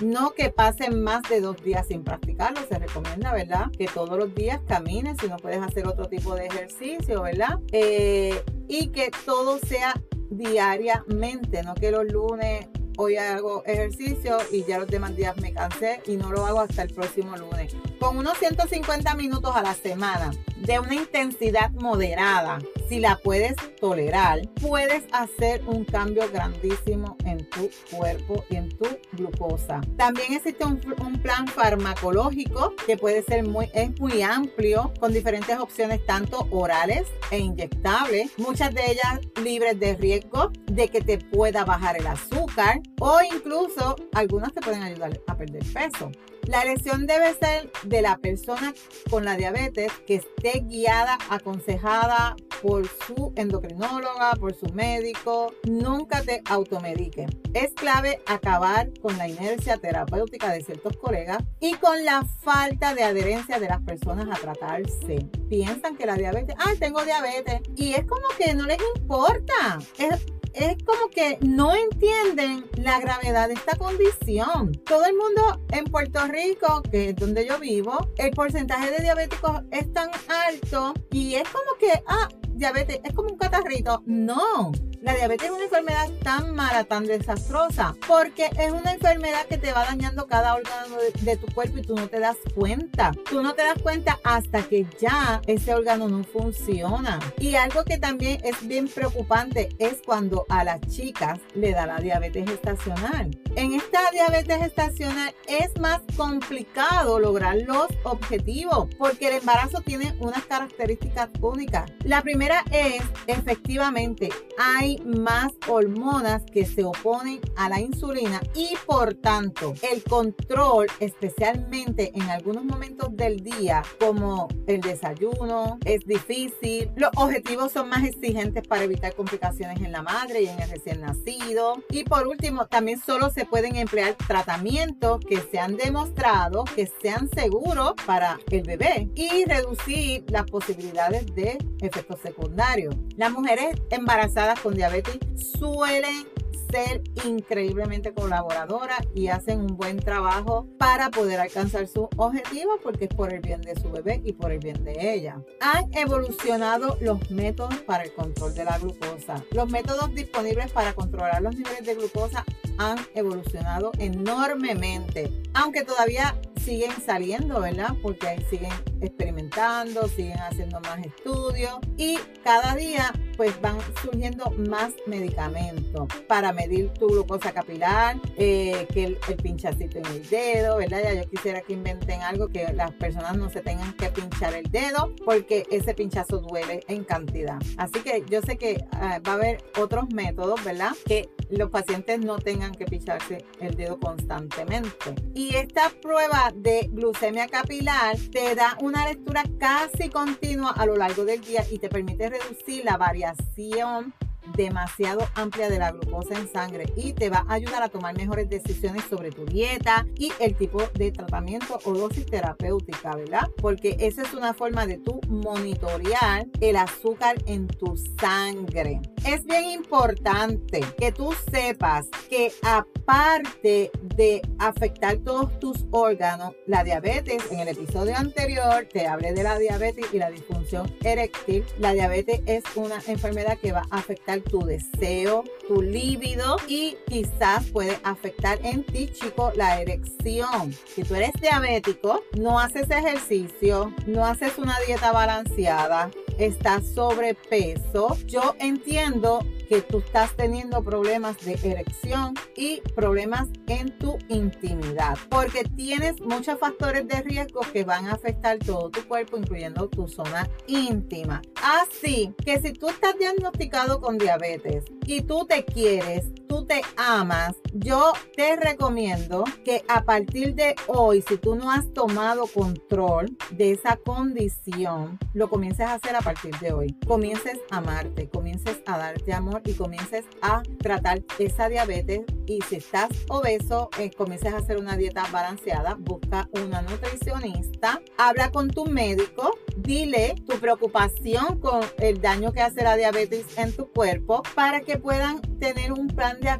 No 0.00 0.30
que 0.30 0.50
pasen 0.50 1.02
más 1.02 1.22
de 1.28 1.40
dos 1.40 1.62
días 1.62 1.86
sin 1.88 2.02
practicarlo. 2.02 2.60
Se 2.68 2.78
recomienda, 2.78 3.32
¿verdad? 3.32 3.70
Que 3.76 3.86
todos 3.86 4.18
los 4.18 4.34
días 4.34 4.60
camines 4.66 5.16
si 5.20 5.28
no 5.28 5.36
puedes 5.36 5.60
hacer 5.60 5.86
otro 5.86 6.08
tipo 6.08 6.34
de 6.34 6.46
ejercicio, 6.46 7.22
¿verdad? 7.22 7.58
Eh, 7.72 8.42
y 8.68 8.88
que 8.88 9.10
todo 9.24 9.58
sea 9.58 9.94
diariamente, 10.30 11.62
no 11.62 11.74
que 11.74 11.90
los 11.90 12.04
lunes 12.04 12.68
hoy 12.96 13.16
hago 13.16 13.64
ejercicio 13.64 14.38
y 14.52 14.64
ya 14.64 14.78
los 14.78 14.86
demás 14.86 15.16
días 15.16 15.36
me 15.38 15.52
cansé 15.52 16.02
y 16.06 16.16
no 16.16 16.30
lo 16.30 16.44
hago 16.46 16.60
hasta 16.60 16.82
el 16.82 16.92
próximo 16.92 17.36
lunes. 17.36 17.74
Con 17.98 18.18
unos 18.18 18.36
150 18.38 19.14
minutos 19.14 19.56
a 19.56 19.62
la 19.62 19.74
semana 19.74 20.30
de 20.56 20.78
una 20.78 20.94
intensidad 20.94 21.70
moderada, 21.72 22.58
si 22.90 22.98
la 22.98 23.16
puedes 23.16 23.54
tolerar, 23.80 24.40
puedes 24.60 25.04
hacer 25.12 25.62
un 25.68 25.84
cambio 25.84 26.28
grandísimo 26.32 27.16
en 27.24 27.48
tu 27.48 27.70
cuerpo 27.88 28.44
y 28.50 28.56
en 28.56 28.68
tu 28.70 28.86
glucosa. 29.12 29.80
También 29.96 30.32
existe 30.32 30.64
un, 30.64 30.80
plan 31.22 31.46
farmacológico 31.46 32.74
que 32.86 32.96
puede 32.96 33.22
ser 33.22 33.46
muy, 33.46 33.68
es 33.74 33.98
muy 34.00 34.22
amplio, 34.22 34.92
con 34.98 35.12
diferentes 35.12 35.56
opciones 35.58 36.04
tanto 36.04 36.48
orales 36.50 37.06
e 37.30 37.38
inyectables, 37.38 38.32
muchas 38.38 38.74
de 38.74 38.90
ellas 38.90 39.20
libres 39.44 39.78
de 39.78 39.94
riesgo 39.94 40.50
de 40.70 40.88
que 40.88 41.00
te 41.00 41.18
pueda 41.18 41.64
bajar 41.64 41.96
el 41.96 42.06
azúcar 42.06 42.80
o 43.00 43.18
incluso 43.22 43.96
algunas 44.14 44.52
te 44.52 44.60
pueden 44.60 44.82
ayudar 44.82 45.20
a 45.26 45.36
perder 45.36 45.64
peso. 45.72 46.10
La 46.46 46.62
elección 46.62 47.06
debe 47.06 47.34
ser 47.34 47.70
de 47.84 48.02
la 48.02 48.16
persona 48.16 48.72
con 49.10 49.24
la 49.24 49.36
diabetes 49.36 49.92
que 50.06 50.16
esté 50.16 50.64
guiada, 50.66 51.18
aconsejada 51.28 52.34
por 52.62 52.86
su 52.88 53.32
endocrinóloga, 53.36 54.32
por 54.38 54.54
su 54.54 54.66
médico. 54.72 55.52
Nunca 55.64 56.22
te 56.22 56.40
automediquen. 56.46 57.28
Es 57.54 57.72
clave 57.74 58.20
acabar 58.26 58.90
con 59.00 59.16
la 59.18 59.28
inercia 59.28 59.76
terapéutica 59.76 60.50
de 60.50 60.62
ciertos 60.62 60.96
colegas 60.96 61.38
y 61.60 61.74
con 61.74 62.04
la 62.04 62.24
falta 62.42 62.94
de 62.94 63.04
adherencia 63.04 63.60
de 63.60 63.68
las 63.68 63.82
personas 63.82 64.26
a 64.30 64.40
tratarse. 64.40 65.28
Piensan 65.48 65.96
que 65.96 66.06
la 66.06 66.16
diabetes, 66.16 66.56
ah, 66.58 66.72
tengo 66.78 67.04
diabetes. 67.04 67.60
Y 67.76 67.92
es 67.92 68.04
como 68.06 68.26
que 68.38 68.54
no 68.54 68.64
les 68.66 68.78
importa. 68.96 69.78
Es, 69.98 70.26
es 70.54 70.76
como 70.84 71.08
que 71.10 71.38
no 71.40 71.74
entienden 71.74 72.66
la 72.76 73.00
gravedad 73.00 73.48
de 73.48 73.54
esta 73.54 73.76
condición. 73.76 74.72
Todo 74.84 75.04
el 75.04 75.16
mundo 75.16 75.62
en 75.72 75.84
Puerto 75.84 76.20
Rico, 76.26 76.82
que 76.90 77.10
es 77.10 77.16
donde 77.16 77.46
yo 77.46 77.58
vivo, 77.58 77.98
el 78.18 78.30
porcentaje 78.32 78.90
de 78.90 79.02
diabéticos 79.02 79.62
es 79.70 79.92
tan 79.92 80.10
alto 80.28 80.94
y 81.10 81.34
es 81.34 81.48
como 81.48 81.78
que, 81.78 82.02
ah, 82.06 82.28
diabetes 82.54 83.00
es 83.04 83.12
como 83.14 83.30
un 83.30 83.38
catarrito. 83.38 84.02
No, 84.06 84.72
la 85.02 85.14
diabetes 85.14 85.46
es 85.46 85.52
una 85.52 85.64
enfermedad 85.64 86.10
tan 86.22 86.54
mala, 86.54 86.84
tan 86.84 87.06
desastrosa, 87.06 87.94
porque 88.06 88.50
es 88.58 88.70
una 88.72 88.92
enfermedad 88.92 89.46
que 89.46 89.56
te 89.56 89.72
va 89.72 89.84
dañando 89.84 90.26
cada 90.26 90.54
órgano 90.54 90.96
de, 91.22 91.36
tu 91.36 91.46
cuerpo 91.54 91.78
y 91.78 91.82
tú 91.82 91.96
no 91.96 92.08
te 92.08 92.20
das 92.20 92.36
cuenta. 92.54 93.12
Tú 93.30 93.42
no 93.42 93.54
te 93.54 93.62
das 93.62 93.80
cuenta 93.82 94.18
hasta 94.24 94.62
que 94.62 94.86
ya 95.00 95.40
ese 95.46 95.74
órgano 95.74 96.08
no 96.08 96.22
funciona. 96.24 97.18
Y 97.38 97.54
algo 97.54 97.84
que 97.84 97.98
también 97.98 98.40
es 98.44 98.66
bien 98.66 98.88
preocupante 98.88 99.70
es 99.78 100.02
cuando 100.04 100.44
a 100.48 100.64
las 100.64 100.80
chicas 100.82 101.38
le 101.54 101.72
da 101.72 101.86
la 101.86 101.98
diabetes 101.98 102.48
gestacional. 102.48 103.30
En 103.56 103.72
esta 103.72 104.10
diabetes 104.12 104.58
gestacional 104.58 105.34
es 105.48 105.78
más 105.80 106.00
complicado 106.16 107.18
lograr 107.18 107.56
los 107.66 107.88
objetivos 108.04 108.88
porque 108.98 109.28
el 109.28 109.34
embarazo 109.36 109.80
tiene 109.80 110.14
unas 110.20 110.44
características 110.44 111.30
únicas. 111.40 111.90
La 112.04 112.22
primera 112.22 112.64
es, 112.70 113.02
efectivamente, 113.26 114.28
hay 114.58 114.89
más 114.98 115.52
hormonas 115.68 116.42
que 116.52 116.64
se 116.66 116.84
oponen 116.84 117.40
a 117.56 117.68
la 117.68 117.80
insulina 117.80 118.40
y 118.54 118.74
por 118.86 119.14
tanto 119.14 119.74
el 119.90 120.02
control, 120.04 120.86
especialmente 121.00 122.12
en 122.14 122.22
algunos 122.22 122.64
momentos 122.64 123.16
del 123.16 123.40
día, 123.40 123.82
como 123.98 124.48
el 124.66 124.80
desayuno, 124.80 125.78
es 125.84 126.04
difícil. 126.06 126.90
Los 126.96 127.10
objetivos 127.16 127.72
son 127.72 127.88
más 127.88 128.04
exigentes 128.04 128.66
para 128.66 128.84
evitar 128.84 129.14
complicaciones 129.14 129.80
en 129.80 129.92
la 129.92 130.02
madre 130.02 130.42
y 130.42 130.48
en 130.48 130.60
el 130.60 130.70
recién 130.70 131.00
nacido. 131.00 131.82
Y 131.90 132.04
por 132.04 132.26
último, 132.26 132.66
también 132.66 133.00
solo 133.00 133.30
se 133.30 133.44
pueden 133.44 133.76
emplear 133.76 134.14
tratamientos 134.14 135.20
que 135.28 135.40
se 135.40 135.58
han 135.58 135.76
demostrado 135.76 136.64
que 136.74 136.90
sean 137.00 137.28
seguros 137.30 137.94
para 138.06 138.38
el 138.50 138.62
bebé 138.62 139.10
y 139.14 139.44
reducir 139.44 140.24
las 140.28 140.44
posibilidades 140.44 141.26
de 141.34 141.58
efectos 141.80 142.20
secundarios. 142.20 142.94
Las 143.16 143.32
mujeres 143.32 143.76
embarazadas 143.90 144.60
con 144.60 144.74
diabetes 144.80 145.18
suelen 145.58 146.26
ser 146.72 147.02
increíblemente 147.26 148.14
colaboradoras 148.14 149.00
y 149.14 149.28
hacen 149.28 149.60
un 149.60 149.76
buen 149.76 149.98
trabajo 149.98 150.68
para 150.78 151.10
poder 151.10 151.38
alcanzar 151.38 151.86
sus 151.86 152.08
objetivos 152.16 152.78
porque 152.82 153.04
es 153.04 153.14
por 153.14 153.30
el 153.30 153.40
bien 153.40 153.60
de 153.60 153.78
su 153.78 153.90
bebé 153.90 154.22
y 154.24 154.32
por 154.32 154.52
el 154.52 154.58
bien 154.58 154.82
de 154.82 155.12
ella. 155.12 155.42
Han 155.60 155.92
evolucionado 155.92 156.96
los 157.02 157.30
métodos 157.30 157.76
para 157.80 158.04
el 158.04 158.14
control 158.14 158.54
de 158.54 158.64
la 158.64 158.78
glucosa. 158.78 159.44
Los 159.50 159.68
métodos 159.68 160.14
disponibles 160.14 160.72
para 160.72 160.94
controlar 160.94 161.42
los 161.42 161.54
niveles 161.54 161.84
de 161.84 161.96
glucosa 161.96 162.46
han 162.78 162.96
evolucionado 163.14 163.92
enormemente, 163.98 165.30
aunque 165.52 165.84
todavía 165.84 166.40
siguen 166.64 166.92
saliendo, 167.04 167.60
¿verdad? 167.60 167.94
Porque 168.02 168.44
siguen 168.48 168.72
experimentando, 169.00 170.06
siguen 170.08 170.38
haciendo 170.38 170.80
más 170.80 171.04
estudios 171.04 171.78
y 171.96 172.18
cada 172.44 172.74
día 172.74 173.12
pues 173.36 173.58
van 173.62 173.78
surgiendo 174.02 174.50
más 174.50 174.92
medicamentos 175.06 176.08
para 176.28 176.52
medir 176.52 176.90
tu 176.90 177.08
glucosa 177.08 177.52
capilar, 177.52 178.16
eh, 178.36 178.86
que 178.92 179.04
el, 179.04 179.16
pinchacito 179.42 179.98
en 179.98 180.06
el 180.06 180.28
dedo, 180.28 180.76
¿verdad? 180.76 181.00
Ya 181.02 181.14
yo 181.14 181.30
quisiera 181.30 181.62
que 181.62 181.72
inventen 181.72 182.20
algo 182.22 182.48
que 182.48 182.70
las 182.74 182.92
personas 182.92 183.36
no 183.36 183.48
se 183.48 183.62
tengan 183.62 183.94
que 183.94 184.10
pinchar 184.10 184.54
el 184.54 184.70
dedo 184.70 185.14
porque 185.24 185.66
ese 185.70 185.94
pinchazo 185.94 186.38
duele 186.40 186.84
en 186.88 187.04
cantidad. 187.04 187.58
Así 187.78 188.00
que 188.00 188.24
yo 188.28 188.42
sé 188.42 188.58
que 188.58 188.84
ah, 188.92 189.20
va 189.26 189.32
a 189.32 189.34
haber 189.36 189.64
otros 189.78 190.12
métodos, 190.12 190.62
¿verdad? 190.62 190.92
Que 191.06 191.30
los 191.56 191.70
pacientes 191.70 192.20
no 192.20 192.38
tengan 192.38 192.72
que 192.72 192.84
pincharse 192.86 193.44
el 193.60 193.74
dedo 193.74 193.98
constantemente. 193.98 195.14
Y 195.34 195.54
esta 195.56 195.90
prueba 196.02 196.52
de 196.54 196.88
glucemia 196.92 197.48
capilar 197.48 198.16
te 198.30 198.54
da 198.54 198.76
una 198.80 199.08
lectura 199.08 199.44
casi 199.58 200.08
continua 200.08 200.70
a 200.70 200.86
lo 200.86 200.96
largo 200.96 201.24
del 201.24 201.40
día 201.40 201.64
y 201.70 201.78
te 201.78 201.88
permite 201.88 202.30
reducir 202.30 202.84
la 202.84 202.96
variación 202.96 204.14
demasiado 204.56 205.26
amplia 205.34 205.68
de 205.68 205.78
la 205.78 205.92
glucosa 205.92 206.38
en 206.38 206.50
sangre 206.50 206.92
y 206.96 207.12
te 207.12 207.30
va 207.30 207.44
a 207.48 207.54
ayudar 207.54 207.82
a 207.82 207.88
tomar 207.88 208.16
mejores 208.16 208.48
decisiones 208.48 209.04
sobre 209.08 209.30
tu 209.30 209.44
dieta 209.44 210.06
y 210.16 210.32
el 210.40 210.54
tipo 210.54 210.82
de 210.94 211.12
tratamiento 211.12 211.78
o 211.84 211.92
dosis 211.92 212.26
terapéutica, 212.26 213.14
¿verdad? 213.16 213.48
Porque 213.60 213.96
esa 214.00 214.22
es 214.22 214.34
una 214.34 214.54
forma 214.54 214.86
de 214.86 214.98
tú 214.98 215.20
monitorear 215.28 216.46
el 216.60 216.76
azúcar 216.76 217.36
en 217.46 217.66
tu 217.66 217.96
sangre. 218.20 219.00
Es 219.26 219.44
bien 219.44 219.70
importante 219.70 220.80
que 220.98 221.12
tú 221.12 221.32
sepas 221.50 222.06
que 222.28 222.52
aparte 222.62 223.90
de 224.16 224.42
afectar 224.58 225.18
todos 225.18 225.58
tus 225.58 225.86
órganos, 225.90 226.54
la 226.66 226.84
diabetes, 226.84 227.42
en 227.50 227.60
el 227.60 227.68
episodio 227.68 228.16
anterior 228.16 228.86
te 228.92 229.06
hablé 229.06 229.32
de 229.32 229.42
la 229.42 229.58
diabetes 229.58 230.06
y 230.12 230.18
la 230.18 230.30
disfunción 230.30 230.92
eréctil. 231.02 231.64
La 231.78 231.92
diabetes 231.92 232.40
es 232.46 232.64
una 232.76 233.00
enfermedad 233.06 233.58
que 233.58 233.72
va 233.72 233.82
a 233.90 233.98
afectar 233.98 234.39
tu 234.42 234.60
deseo, 234.64 235.44
tu 235.66 235.82
líbido 235.82 236.56
y 236.68 236.96
quizás 237.08 237.66
puede 237.66 237.98
afectar 238.02 238.58
en 238.64 238.84
ti, 238.84 239.08
chico, 239.08 239.52
la 239.54 239.80
erección. 239.80 240.72
Si 240.94 241.02
tú 241.02 241.14
eres 241.14 241.32
diabético, 241.40 242.22
no 242.36 242.58
haces 242.58 242.90
ejercicio, 242.90 243.92
no 244.06 244.24
haces 244.24 244.58
una 244.58 244.78
dieta 244.86 245.12
balanceada, 245.12 246.10
estás 246.38 246.86
sobrepeso, 246.94 248.16
yo 248.26 248.54
entiendo 248.58 249.40
que 249.70 249.82
tú 249.82 249.98
estás 249.98 250.36
teniendo 250.36 250.82
problemas 250.82 251.36
de 251.44 251.52
erección 251.62 252.34
y 252.56 252.80
problemas 252.96 253.46
en 253.68 253.96
tu 253.98 254.18
intimidad, 254.28 255.16
porque 255.28 255.62
tienes 255.62 256.20
muchos 256.20 256.58
factores 256.58 257.06
de 257.06 257.22
riesgo 257.22 257.60
que 257.72 257.84
van 257.84 258.08
a 258.08 258.14
afectar 258.14 258.58
todo 258.58 258.90
tu 258.90 259.06
cuerpo, 259.06 259.38
incluyendo 259.38 259.88
tu 259.88 260.08
zona 260.08 260.50
íntima. 260.66 261.40
Así 261.62 262.34
que 262.44 262.60
si 262.60 262.72
tú 262.72 262.88
estás 262.88 263.16
diagnosticado 263.16 264.00
con 264.00 264.18
diabetes 264.18 264.86
y 265.06 265.20
tú 265.20 265.46
te 265.46 265.64
quieres, 265.64 266.32
tú 266.48 266.59
te 266.70 266.82
amas, 266.96 267.56
yo 267.72 268.12
te 268.36 268.54
recomiendo 268.54 269.42
que 269.64 269.82
a 269.88 270.04
partir 270.04 270.54
de 270.54 270.76
hoy, 270.86 271.20
si 271.20 271.36
tú 271.36 271.56
no 271.56 271.72
has 271.72 271.92
tomado 271.92 272.46
control 272.46 273.36
de 273.50 273.72
esa 273.72 273.96
condición, 273.96 275.18
lo 275.34 275.50
comiences 275.50 275.86
a 275.86 275.94
hacer 275.94 276.14
a 276.14 276.20
partir 276.20 276.56
de 276.60 276.72
hoy. 276.72 276.96
Comiences 277.08 277.58
a 277.72 277.78
amarte, 277.78 278.28
comiences 278.28 278.82
a 278.86 278.98
darte 278.98 279.32
amor 279.32 279.62
y 279.64 279.72
comiences 279.72 280.24
a 280.42 280.62
tratar 280.78 281.24
esa 281.40 281.68
diabetes. 281.68 282.20
Y 282.46 282.60
si 282.68 282.76
estás 282.76 283.08
obeso, 283.28 283.90
eh, 283.98 284.12
comiences 284.16 284.52
a 284.52 284.58
hacer 284.58 284.78
una 284.78 284.96
dieta 284.96 285.24
balanceada, 285.32 285.96
busca 285.98 286.48
una 286.52 286.82
nutricionista, 286.82 288.00
habla 288.16 288.52
con 288.52 288.70
tu 288.70 288.86
médico, 288.86 289.58
dile 289.76 290.36
tu 290.46 290.58
preocupación 290.60 291.58
con 291.58 291.80
el 291.98 292.20
daño 292.20 292.52
que 292.52 292.60
hace 292.60 292.84
la 292.84 292.96
diabetes 292.96 293.58
en 293.58 293.72
tu 293.72 293.90
cuerpo 293.90 294.42
para 294.54 294.82
que 294.82 294.98
puedan 294.98 295.40
tener 295.58 295.92
un 295.92 296.08
plan 296.08 296.40
de 296.40 296.59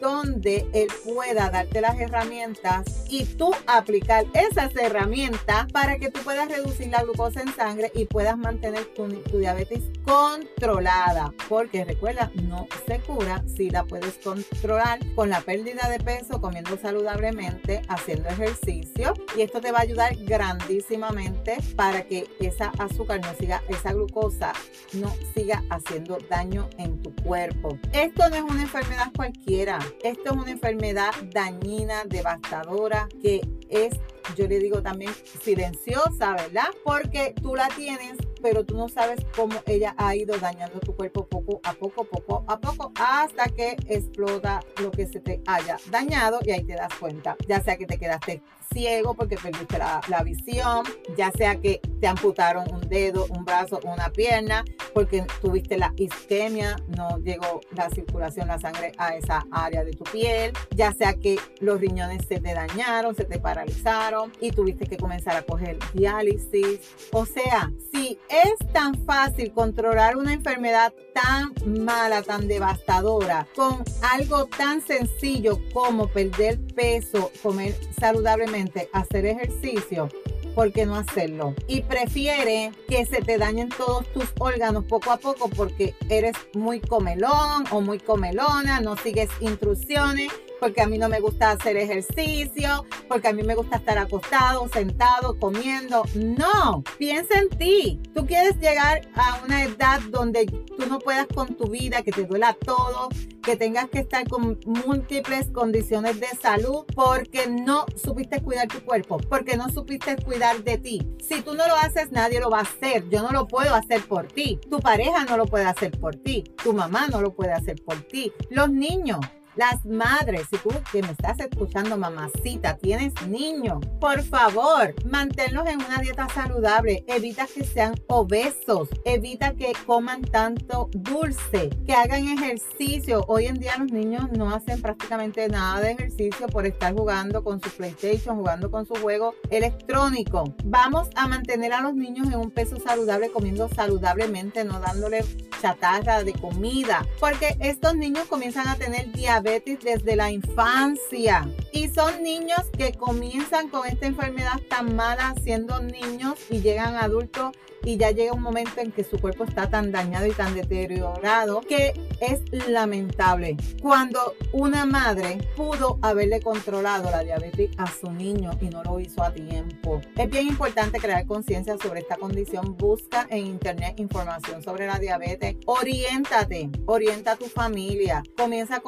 donde 0.00 0.66
él 0.72 0.88
pueda 1.04 1.50
darte 1.50 1.80
las 1.80 1.98
herramientas 1.98 3.04
y 3.08 3.24
tú 3.24 3.52
aplicar 3.66 4.26
esas 4.34 4.74
herramientas 4.76 5.70
para 5.72 5.98
que 5.98 6.10
tú 6.10 6.20
puedas 6.22 6.48
reducir 6.48 6.88
la 6.88 7.02
glucosa 7.02 7.40
en 7.40 7.54
sangre 7.54 7.92
y 7.94 8.06
puedas 8.06 8.36
mantener 8.36 8.84
tu, 8.94 9.08
tu 9.08 9.38
diabetes 9.38 9.82
controlada. 10.04 11.32
Porque 11.48 11.84
recuerda, 11.84 12.30
no 12.42 12.66
se 12.86 12.98
cura 13.00 13.42
si 13.46 13.70
la 13.70 13.84
puedes 13.84 14.18
controlar 14.18 14.98
con 15.14 15.30
la 15.30 15.40
pérdida 15.40 15.88
de 15.88 15.98
peso, 15.98 16.40
comiendo 16.40 16.76
saludablemente, 16.78 17.82
haciendo 17.88 18.28
ejercicio. 18.28 19.14
Y 19.36 19.42
esto 19.42 19.60
te 19.60 19.72
va 19.72 19.78
a 19.78 19.82
ayudar 19.82 20.16
grandísimamente 20.16 21.56
para 21.76 22.02
que 22.06 22.28
esa 22.40 22.72
azúcar 22.78 23.20
no 23.20 23.32
siga, 23.38 23.62
esa 23.68 23.92
glucosa 23.92 24.52
no 24.94 25.12
siga 25.34 25.62
haciendo 25.70 26.18
daño 26.28 26.68
en 26.78 27.00
tu 27.02 27.14
cuerpo. 27.16 27.78
Esto 27.92 28.28
no 28.28 28.36
es 28.36 28.42
una 28.42 28.62
enfermedad 28.62 28.99
cualquiera. 29.08 29.78
Esto 30.02 30.22
es 30.24 30.32
una 30.32 30.50
enfermedad 30.50 31.12
dañina, 31.32 32.04
devastadora, 32.04 33.08
que 33.22 33.40
es, 33.68 33.94
yo 34.36 34.46
le 34.46 34.58
digo 34.58 34.82
también, 34.82 35.12
silenciosa, 35.42 36.32
¿verdad? 36.34 36.68
Porque 36.84 37.34
tú 37.40 37.54
la 37.54 37.68
tienes 37.68 38.16
pero 38.42 38.64
tú 38.64 38.76
no 38.76 38.88
sabes 38.88 39.20
cómo 39.36 39.60
ella 39.66 39.94
ha 39.98 40.14
ido 40.14 40.38
dañando 40.38 40.80
tu 40.80 40.94
cuerpo 40.94 41.26
poco 41.26 41.60
a 41.64 41.72
poco, 41.72 42.04
poco 42.04 42.44
a 42.48 42.58
poco, 42.58 42.92
hasta 42.96 43.44
que 43.48 43.76
explota 43.88 44.60
lo 44.80 44.90
que 44.90 45.06
se 45.06 45.20
te 45.20 45.40
haya 45.46 45.76
dañado 45.90 46.40
y 46.44 46.50
ahí 46.52 46.64
te 46.64 46.74
das 46.74 46.92
cuenta, 46.98 47.36
ya 47.46 47.62
sea 47.62 47.76
que 47.76 47.86
te 47.86 47.98
quedaste 47.98 48.42
ciego 48.72 49.14
porque 49.14 49.36
perdiste 49.36 49.78
la, 49.78 50.22
visión, 50.22 50.84
ya 51.16 51.32
sea 51.32 51.56
que 51.56 51.80
te 52.00 52.06
amputaron 52.06 52.72
un 52.72 52.88
dedo, 52.88 53.26
un 53.30 53.44
brazo, 53.44 53.80
una 53.82 54.10
pierna, 54.10 54.64
porque 54.94 55.24
tuviste 55.40 55.76
la 55.76 55.92
isquemia, 55.96 56.76
no 56.86 57.18
llegó 57.18 57.60
la 57.72 57.90
circulación, 57.90 58.48
la 58.48 58.60
sangre 58.60 58.92
a 58.98 59.16
esa 59.16 59.44
área 59.50 59.82
de 59.82 59.92
tu 59.92 60.04
piel, 60.04 60.52
ya 60.70 60.92
sea 60.92 61.14
que 61.14 61.38
los 61.58 61.80
riñones 61.80 62.26
se 62.28 62.38
te 62.38 62.54
dañaron, 62.54 63.16
se 63.16 63.24
te 63.24 63.40
paralizaron 63.40 64.19
y 64.40 64.50
tuviste 64.50 64.86
que 64.86 64.96
comenzar 64.96 65.36
a 65.36 65.42
coger 65.42 65.78
diálisis. 65.94 66.80
O 67.12 67.26
sea, 67.26 67.70
si 67.92 68.18
es 68.28 68.72
tan 68.72 68.94
fácil 69.04 69.52
controlar 69.52 70.16
una 70.16 70.32
enfermedad 70.32 70.92
tan 71.14 71.52
mala, 71.84 72.22
tan 72.22 72.48
devastadora, 72.48 73.46
con 73.54 73.84
algo 74.02 74.46
tan 74.46 74.80
sencillo 74.80 75.58
como 75.72 76.08
perder 76.08 76.58
peso, 76.74 77.30
comer 77.42 77.74
saludablemente, 77.98 78.88
hacer 78.92 79.26
ejercicio, 79.26 80.08
¿por 80.54 80.72
qué 80.72 80.86
no 80.86 80.96
hacerlo? 80.96 81.54
Y 81.66 81.82
prefiere 81.82 82.72
que 82.88 83.06
se 83.06 83.22
te 83.22 83.38
dañen 83.38 83.68
todos 83.70 84.06
tus 84.12 84.26
órganos 84.38 84.84
poco 84.84 85.12
a 85.12 85.16
poco 85.16 85.48
porque 85.48 85.94
eres 86.08 86.36
muy 86.54 86.80
comelón 86.80 87.64
o 87.70 87.80
muy 87.80 87.98
comelona, 87.98 88.80
no 88.80 88.96
sigues 88.96 89.28
instrucciones 89.40 90.30
porque 90.60 90.82
a 90.82 90.86
mí 90.86 90.98
no 90.98 91.08
me 91.08 91.20
gusta 91.20 91.50
hacer 91.52 91.76
ejercicio, 91.78 92.84
porque 93.08 93.28
a 93.28 93.32
mí 93.32 93.42
me 93.42 93.54
gusta 93.54 93.76
estar 93.76 93.98
acostado, 93.98 94.68
sentado, 94.68 95.38
comiendo. 95.38 96.02
No, 96.14 96.84
piensa 96.98 97.40
en 97.40 97.48
ti. 97.48 98.00
Tú 98.14 98.26
quieres 98.26 98.58
llegar 98.60 99.08
a 99.14 99.40
una 99.44 99.64
edad 99.64 100.00
donde 100.10 100.46
tú 100.46 100.86
no 100.86 100.98
puedas 100.98 101.26
con 101.26 101.56
tu 101.56 101.68
vida, 101.68 102.02
que 102.02 102.12
te 102.12 102.24
duela 102.24 102.54
todo, 102.54 103.08
que 103.42 103.56
tengas 103.56 103.88
que 103.88 104.00
estar 104.00 104.28
con 104.28 104.60
múltiples 104.66 105.50
condiciones 105.50 106.20
de 106.20 106.28
salud 106.40 106.84
porque 106.94 107.48
no 107.48 107.86
supiste 107.96 108.42
cuidar 108.42 108.68
tu 108.68 108.80
cuerpo, 108.84 109.16
porque 109.16 109.56
no 109.56 109.70
supiste 109.70 110.16
cuidar 110.16 110.62
de 110.62 110.78
ti. 110.78 111.08
Si 111.26 111.40
tú 111.40 111.54
no 111.54 111.66
lo 111.66 111.74
haces, 111.76 112.12
nadie 112.12 112.38
lo 112.38 112.50
va 112.50 112.58
a 112.58 112.62
hacer. 112.62 113.08
Yo 113.08 113.22
no 113.22 113.30
lo 113.30 113.48
puedo 113.48 113.74
hacer 113.74 114.02
por 114.02 114.26
ti. 114.26 114.60
Tu 114.70 114.78
pareja 114.80 115.24
no 115.24 115.36
lo 115.38 115.46
puede 115.46 115.64
hacer 115.64 115.98
por 115.98 116.16
ti. 116.16 116.44
Tu 116.62 116.72
mamá 116.72 117.06
no 117.08 117.22
lo 117.22 117.32
puede 117.34 117.52
hacer 117.52 117.82
por 117.82 117.96
ti. 118.02 118.32
Los 118.50 118.70
niños 118.70 119.20
las 119.56 119.84
madres, 119.84 120.46
si 120.50 120.58
tú 120.58 120.70
que 120.92 121.02
me 121.02 121.10
estás 121.10 121.40
escuchando, 121.40 121.96
mamacita, 121.96 122.76
tienes 122.76 123.12
niños, 123.26 123.84
por 124.00 124.22
favor, 124.22 124.94
manténlos 125.04 125.66
en 125.68 125.78
una 125.84 125.98
dieta 125.98 126.28
saludable. 126.32 127.04
Evita 127.08 127.46
que 127.52 127.64
sean 127.64 127.94
obesos. 128.06 128.88
Evita 129.04 129.54
que 129.54 129.72
coman 129.86 130.22
tanto 130.22 130.88
dulce. 130.92 131.70
Que 131.84 131.92
hagan 131.92 132.28
ejercicio. 132.28 133.24
Hoy 133.26 133.46
en 133.46 133.58
día 133.58 133.76
los 133.76 133.90
niños 133.90 134.30
no 134.32 134.54
hacen 134.54 134.80
prácticamente 134.80 135.48
nada 135.48 135.80
de 135.80 135.92
ejercicio 135.92 136.46
por 136.46 136.66
estar 136.66 136.94
jugando 136.94 137.42
con 137.42 137.60
su 137.60 137.70
PlayStation, 137.70 138.36
jugando 138.36 138.70
con 138.70 138.86
su 138.86 138.94
juego 138.94 139.34
electrónico. 139.50 140.44
Vamos 140.64 141.08
a 141.16 141.26
mantener 141.26 141.72
a 141.72 141.80
los 141.80 141.94
niños 141.94 142.28
en 142.28 142.38
un 142.38 142.50
peso 142.50 142.76
saludable, 142.78 143.30
comiendo 143.30 143.68
saludablemente, 143.68 144.64
no 144.64 144.78
dándole 144.80 145.24
chatarra 145.60 146.22
de 146.22 146.32
comida. 146.32 147.06
Porque 147.18 147.56
estos 147.60 147.96
niños 147.96 148.26
comienzan 148.26 148.68
a 148.68 148.76
tener 148.76 149.10
diabetes 149.12 149.39
diabetes 149.42 149.78
desde 149.82 150.16
la 150.16 150.30
infancia. 150.30 151.48
Y 151.72 151.88
son 151.88 152.22
niños 152.22 152.60
que 152.76 152.92
comienzan 152.92 153.68
con 153.68 153.86
esta 153.86 154.06
enfermedad 154.06 154.60
tan 154.68 154.96
mala 154.96 155.34
siendo 155.42 155.80
niños 155.80 156.34
y 156.50 156.60
llegan 156.60 156.96
adultos 156.96 157.52
y 157.84 157.96
ya 157.96 158.10
llega 158.10 158.32
un 158.32 158.42
momento 158.42 158.80
en 158.80 158.92
que 158.92 159.04
su 159.04 159.18
cuerpo 159.18 159.44
está 159.44 159.70
tan 159.70 159.90
dañado 159.92 160.26
y 160.26 160.32
tan 160.32 160.54
deteriorado 160.54 161.60
que 161.62 161.94
es 162.20 162.40
lamentable. 162.68 163.56
Cuando 163.80 164.34
una 164.52 164.84
madre 164.84 165.38
pudo 165.56 165.98
haberle 166.02 166.40
controlado 166.40 167.10
la 167.10 167.22
diabetes 167.22 167.70
a 167.78 167.86
su 167.86 168.10
niño 168.12 168.50
y 168.60 168.66
no 168.66 168.82
lo 168.82 169.00
hizo 169.00 169.22
a 169.22 169.32
tiempo. 169.32 170.00
Es 170.16 170.28
bien 170.28 170.48
importante 170.48 170.98
crear 170.98 171.26
conciencia 171.26 171.76
sobre 171.78 172.00
esta 172.00 172.16
condición. 172.16 172.76
Busca 172.76 173.26
en 173.30 173.46
internet 173.46 173.98
información 173.98 174.62
sobre 174.62 174.86
la 174.86 174.98
diabetes. 174.98 175.56
Oriéntate, 175.66 176.70
orienta 176.86 177.32
a 177.32 177.36
tu 177.36 177.46
familia. 177.46 178.22
Comienza 178.36 178.76
a 178.76 178.80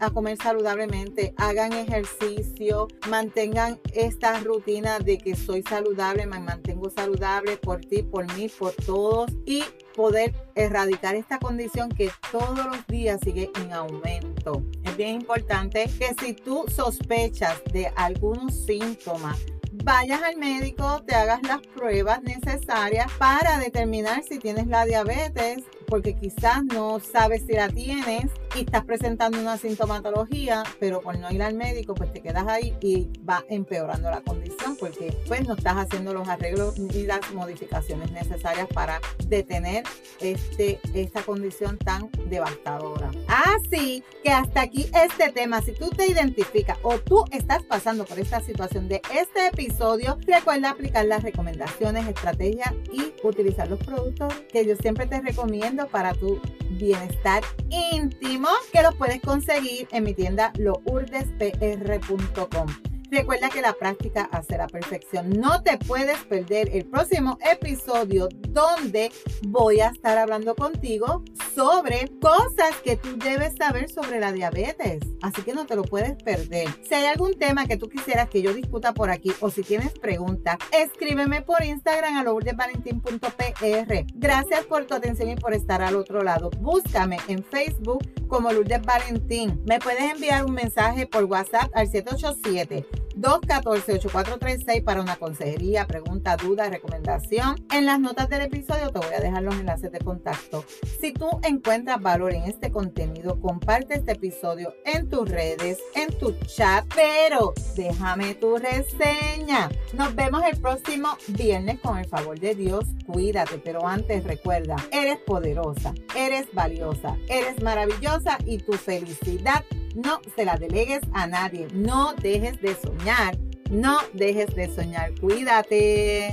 a 0.00 0.10
comer 0.10 0.36
saludablemente. 0.42 1.34
Hagan 1.36 1.72
ejercicio. 1.72 2.88
Mantengan 3.08 3.78
esta 3.94 4.40
rutina 4.40 4.98
de 4.98 5.18
que 5.18 5.36
soy 5.36 5.62
saludable, 5.62 6.26
me 6.26 6.40
mantengo 6.40 6.90
saludable 6.90 7.56
por 7.56 7.80
ti, 7.80 8.02
por 8.02 8.32
mí 8.34 8.48
por 8.48 8.72
todos 8.72 9.30
y 9.46 9.64
poder 9.94 10.34
erradicar 10.54 11.14
esta 11.14 11.38
condición 11.38 11.90
que 11.90 12.10
todos 12.32 12.66
los 12.66 12.86
días 12.86 13.20
sigue 13.22 13.50
en 13.62 13.72
aumento. 13.72 14.62
Es 14.84 14.96
bien 14.96 15.20
importante 15.20 15.88
que 15.98 16.14
si 16.20 16.34
tú 16.34 16.64
sospechas 16.74 17.62
de 17.72 17.92
algunos 17.96 18.54
síntomas, 18.64 19.38
vayas 19.84 20.22
al 20.22 20.36
médico, 20.36 21.02
te 21.06 21.14
hagas 21.14 21.42
las 21.42 21.60
pruebas 21.60 22.22
necesarias 22.22 23.10
para 23.18 23.58
determinar 23.58 24.22
si 24.22 24.38
tienes 24.38 24.66
la 24.66 24.84
diabetes 24.84 25.64
porque 25.90 26.14
quizás 26.14 26.64
no 26.64 27.00
sabes 27.00 27.42
si 27.46 27.54
la 27.54 27.68
tienes 27.68 28.30
y 28.54 28.60
estás 28.60 28.84
presentando 28.84 29.38
una 29.38 29.56
sintomatología, 29.56 30.62
pero 30.78 31.00
por 31.00 31.18
no 31.18 31.30
ir 31.30 31.42
al 31.42 31.54
médico, 31.54 31.94
pues 31.94 32.12
te 32.12 32.20
quedas 32.20 32.46
ahí 32.46 32.74
y 32.80 33.08
va 33.28 33.44
empeorando 33.48 34.10
la 34.10 34.20
condición 34.20 34.76
porque 34.78 35.16
pues 35.26 35.46
no 35.46 35.54
estás 35.54 35.76
haciendo 35.76 36.12
los 36.12 36.28
arreglos 36.28 36.78
y 36.78 37.06
las 37.06 37.32
modificaciones 37.32 38.10
necesarias 38.12 38.66
para 38.72 39.00
detener 39.26 39.84
este, 40.20 40.80
esta 40.94 41.22
condición 41.22 41.78
tan 41.78 42.10
devastadora. 42.28 43.10
Así 43.28 44.02
que 44.22 44.30
hasta 44.30 44.62
aquí 44.62 44.90
este 44.94 45.30
tema. 45.32 45.60
Si 45.62 45.72
tú 45.72 45.90
te 45.90 46.06
identificas 46.06 46.78
o 46.82 46.98
tú 46.98 47.24
estás 47.30 47.62
pasando 47.62 48.04
por 48.04 48.18
esta 48.18 48.40
situación 48.40 48.88
de 48.88 49.02
este 49.14 49.46
episodio, 49.46 50.18
recuerda 50.26 50.70
aplicar 50.70 51.06
las 51.06 51.22
recomendaciones, 51.22 52.06
estrategias 52.08 52.72
y 52.92 53.12
utilizar 53.22 53.68
los 53.68 53.78
productos 53.80 54.32
que 54.52 54.66
yo 54.66 54.76
siempre 54.76 55.06
te 55.06 55.20
recomiendo 55.20 55.86
para 55.88 56.14
tu 56.14 56.40
bienestar 56.70 57.42
íntimo 57.68 58.39
que 58.72 58.82
los 58.82 58.94
puedes 58.94 59.20
conseguir 59.20 59.86
en 59.92 60.04
mi 60.04 60.14
tienda 60.14 60.50
lourdespr.com. 60.58 62.89
Recuerda 63.10 63.50
que 63.50 63.60
la 63.60 63.72
práctica 63.72 64.28
hace 64.30 64.56
la 64.56 64.68
perfección. 64.68 65.30
No 65.30 65.62
te 65.62 65.78
puedes 65.78 66.18
perder 66.24 66.70
el 66.72 66.86
próximo 66.86 67.38
episodio 67.40 68.28
donde 68.48 69.10
voy 69.48 69.80
a 69.80 69.88
estar 69.88 70.16
hablando 70.16 70.54
contigo 70.54 71.24
sobre 71.54 72.08
cosas 72.20 72.76
que 72.84 72.96
tú 72.96 73.16
debes 73.18 73.56
saber 73.56 73.90
sobre 73.90 74.20
la 74.20 74.30
diabetes. 74.32 75.00
Así 75.22 75.42
que 75.42 75.54
no 75.54 75.66
te 75.66 75.74
lo 75.74 75.82
puedes 75.82 76.22
perder. 76.22 76.68
Si 76.88 76.94
hay 76.94 77.06
algún 77.06 77.34
tema 77.34 77.66
que 77.66 77.76
tú 77.76 77.88
quisieras 77.88 78.28
que 78.28 78.42
yo 78.42 78.54
discuta 78.54 78.94
por 78.94 79.10
aquí 79.10 79.32
o 79.40 79.50
si 79.50 79.62
tienes 79.62 79.90
preguntas, 79.98 80.58
escríbeme 80.70 81.42
por 81.42 81.64
Instagram 81.64 82.16
a 82.16 82.22
lourdesvalentín.pr. 82.22 84.06
Gracias 84.14 84.64
por 84.66 84.84
tu 84.86 84.94
atención 84.94 85.30
y 85.30 85.36
por 85.36 85.52
estar 85.52 85.82
al 85.82 85.96
otro 85.96 86.22
lado. 86.22 86.50
Búscame 86.60 87.18
en 87.26 87.42
Facebook 87.42 88.06
como 88.28 88.52
Lourdes 88.52 88.82
Valentín. 88.82 89.60
Me 89.66 89.80
puedes 89.80 90.12
enviar 90.12 90.44
un 90.44 90.52
mensaje 90.52 91.06
por 91.06 91.24
WhatsApp 91.24 91.70
al 91.74 91.88
787 91.88 92.99
214-8436 93.20 94.82
para 94.82 95.02
una 95.02 95.16
consejería, 95.16 95.86
pregunta, 95.86 96.36
duda, 96.36 96.68
recomendación. 96.68 97.56
En 97.72 97.86
las 97.86 98.00
notas 98.00 98.28
del 98.28 98.42
episodio 98.42 98.90
te 98.90 98.98
voy 98.98 99.14
a 99.14 99.20
dejar 99.20 99.42
los 99.42 99.54
enlaces 99.56 99.92
de 99.92 99.98
contacto. 99.98 100.64
Si 101.00 101.12
tú 101.12 101.28
encuentras 101.42 102.00
valor 102.00 102.32
en 102.32 102.44
este 102.44 102.70
contenido, 102.70 103.40
comparte 103.40 103.94
este 103.94 104.12
episodio 104.12 104.74
en 104.84 105.08
tus 105.08 105.28
redes, 105.28 105.78
en 105.94 106.16
tu 106.18 106.32
chat, 106.46 106.84
pero 106.94 107.52
déjame 107.76 108.34
tu 108.34 108.56
reseña. 108.56 109.68
Nos 109.92 110.14
vemos 110.14 110.42
el 110.50 110.58
próximo 110.58 111.08
viernes 111.28 111.78
con 111.80 111.98
el 111.98 112.06
favor 112.06 112.38
de 112.38 112.54
Dios. 112.54 112.84
Cuídate, 113.06 113.58
pero 113.58 113.86
antes 113.86 114.24
recuerda, 114.24 114.76
eres 114.92 115.18
poderosa, 115.18 115.94
eres 116.16 116.46
valiosa, 116.52 117.16
eres 117.28 117.62
maravillosa 117.62 118.38
y 118.46 118.58
tu 118.58 118.72
felicidad 118.72 119.64
no 119.94 120.20
se 120.36 120.44
la 120.44 120.56
delegues 120.56 121.00
a 121.12 121.26
nadie. 121.26 121.68
No 121.72 122.14
dejes 122.14 122.60
de 122.60 122.74
soñar. 122.74 123.36
No 123.70 123.98
dejes 124.12 124.54
de 124.54 124.74
soñar. 124.74 125.12
Cuídate. 125.20 126.32